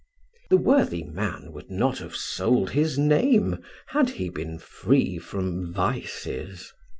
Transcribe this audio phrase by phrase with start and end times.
[0.49, 3.59] The worthy man would not have sold his name
[3.89, 6.73] had he been free from vices.